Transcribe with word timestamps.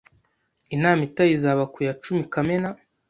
Inama 0.75 1.01
itaha 1.07 1.31
izaba 1.37 1.63
ku 1.73 1.79
ya 1.87 1.93
cumi 2.03 2.23
Kamena 2.33 2.69